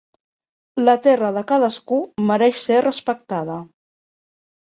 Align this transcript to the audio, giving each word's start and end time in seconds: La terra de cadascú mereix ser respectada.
La 0.85 0.95
terra 1.07 1.29
de 1.35 1.43
cadascú 1.51 1.99
mereix 2.31 2.59
ser 2.69 2.79
respectada. 2.87 3.59